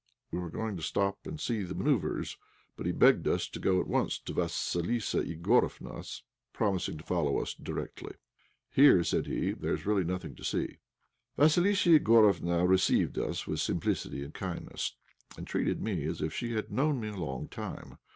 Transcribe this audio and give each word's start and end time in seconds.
We 0.31 0.39
were 0.39 0.49
going 0.49 0.75
to 0.77 0.81
stop 0.81 1.27
and 1.27 1.39
see 1.39 1.61
the 1.61 1.75
manoeuvres, 1.75 2.35
but 2.75 2.87
he 2.87 2.91
begged 2.91 3.27
us 3.27 3.47
to 3.49 3.59
go 3.59 3.79
at 3.79 3.85
once 3.85 4.17
to 4.17 4.33
Vassilissa 4.33 5.19
Igorofna's, 5.21 6.23
promising 6.53 6.97
to 6.97 7.03
follow 7.03 7.37
us 7.37 7.53
directly. 7.53 8.15
"Here," 8.71 9.03
said 9.03 9.27
he, 9.27 9.51
"there's 9.51 9.85
really 9.85 10.03
nothing 10.03 10.33
to 10.37 10.43
see." 10.43 10.79
Vassilissa 11.37 11.99
Igorofna 11.99 12.67
received 12.67 13.19
us 13.19 13.45
with 13.45 13.59
simplicity 13.59 14.23
and 14.23 14.33
kindness, 14.33 14.95
and 15.37 15.45
treated 15.45 15.83
me 15.83 16.03
as 16.05 16.19
if 16.19 16.33
she 16.33 16.53
had 16.53 16.71
known 16.71 16.99
me 16.99 17.09
a 17.09 17.15
long 17.15 17.47
time. 17.47 17.99